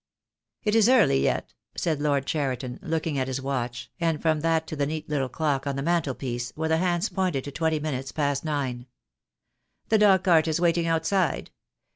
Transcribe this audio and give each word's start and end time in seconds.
"It 0.63 0.73
is 0.73 0.89
early 0.89 1.21
yet," 1.21 1.53
said 1.77 2.01
Lord 2.01 2.25
Cheriton, 2.25 2.79
looking 2.81 3.19
at 3.19 3.27
his 3.27 3.39
watch, 3.39 3.91
and 3.99 4.19
from 4.19 4.39
that 4.39 4.65
to 4.65 4.75
the 4.75 4.87
neat 4.87 5.07
little 5.07 5.29
clock 5.29 5.67
on 5.67 5.75
the 5.75 5.83
mantel 5.83 6.15
piece, 6.15 6.51
where 6.55 6.69
the 6.69 6.77
hands 6.77 7.09
pointed 7.09 7.43
to 7.43 7.51
twenty 7.51 7.79
minutes 7.79 8.11
past 8.11 8.43
nine. 8.43 8.87
"The 9.89 9.99
dog 9.99 10.23
cart 10.23 10.47
is 10.47 10.59
waiting 10.59 10.87
outside. 10.87 11.51